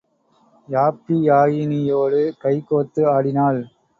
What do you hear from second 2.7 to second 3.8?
கோத்து ஆடினாள்.